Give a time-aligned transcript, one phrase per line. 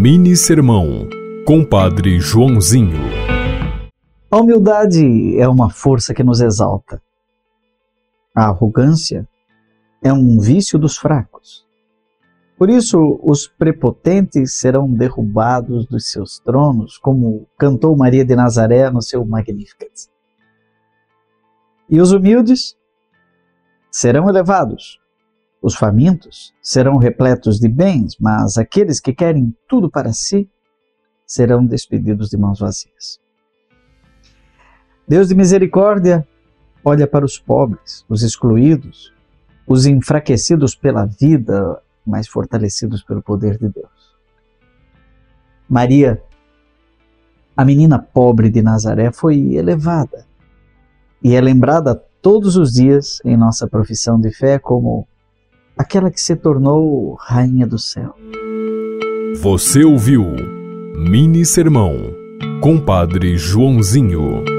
[0.00, 1.08] Mini Sermão,
[1.44, 3.00] Compadre Joãozinho.
[4.30, 7.02] A humildade é uma força que nos exalta.
[8.32, 9.28] A arrogância
[10.00, 11.66] é um vício dos fracos.
[12.56, 19.02] Por isso, os prepotentes serão derrubados dos seus tronos, como cantou Maria de Nazaré no
[19.02, 20.08] seu Magnificat.
[21.90, 22.76] E os humildes
[23.90, 25.00] serão elevados,
[25.60, 30.48] os famintos serão repletos de bens, mas aqueles que querem tudo para si
[31.26, 33.20] serão despedidos de mãos vazias.
[35.06, 36.26] Deus de misericórdia
[36.84, 39.12] olha para os pobres, os excluídos,
[39.66, 44.16] os enfraquecidos pela vida, mas fortalecidos pelo poder de Deus.
[45.68, 46.22] Maria,
[47.56, 50.26] a menina pobre de Nazaré, foi elevada
[51.22, 55.06] e é lembrada todos os dias em nossa profissão de fé como
[55.78, 58.14] aquela que se tornou rainha do céu.
[59.40, 60.24] Você ouviu
[60.96, 61.94] Mini Sermão,
[62.60, 64.57] Compadre Joãozinho.